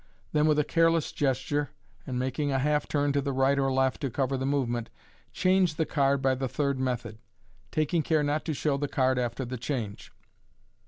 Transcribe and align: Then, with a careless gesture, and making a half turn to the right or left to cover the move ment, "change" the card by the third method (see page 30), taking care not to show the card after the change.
Then, 0.31 0.47
with 0.47 0.57
a 0.57 0.63
careless 0.63 1.11
gesture, 1.11 1.69
and 2.07 2.17
making 2.17 2.51
a 2.51 2.57
half 2.57 2.87
turn 2.87 3.13
to 3.13 3.21
the 3.21 3.31
right 3.31 3.59
or 3.59 3.71
left 3.71 4.01
to 4.01 4.09
cover 4.09 4.35
the 4.35 4.47
move 4.47 4.67
ment, 4.67 4.89
"change" 5.31 5.75
the 5.75 5.85
card 5.85 6.23
by 6.23 6.33
the 6.33 6.47
third 6.49 6.79
method 6.79 7.17
(see 7.19 7.19
page 7.19 7.71
30), 7.71 7.71
taking 7.73 8.01
care 8.01 8.23
not 8.23 8.43
to 8.45 8.53
show 8.55 8.77
the 8.77 8.87
card 8.87 9.19
after 9.19 9.45
the 9.45 9.57
change. 9.57 10.11